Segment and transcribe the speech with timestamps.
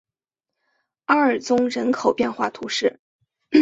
[1.05, 2.99] 阿尔宗人口变化图示